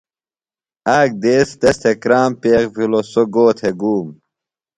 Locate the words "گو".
3.33-3.45